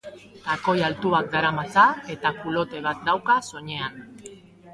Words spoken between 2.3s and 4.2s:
coulotte bat dauka soinean.